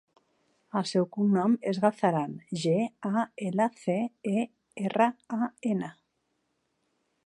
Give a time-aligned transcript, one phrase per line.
[0.79, 2.73] El seu cognom és Galceran: ge,
[3.11, 4.01] a, ela, ce,
[4.35, 4.49] e,
[4.89, 5.97] erra, a, ena.